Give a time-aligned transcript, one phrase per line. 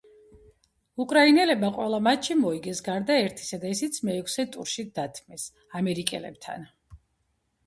[1.03, 5.45] უკრაინელებმა ყველა მატჩი მოიგეს გარდა ერთისა და ისიც მეექვსე ტურში დათმეს
[5.83, 6.67] ამერიკელებთან.